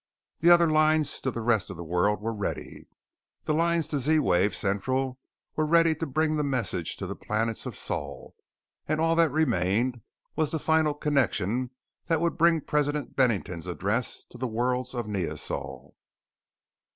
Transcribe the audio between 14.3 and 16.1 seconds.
to the worlds of Neosol.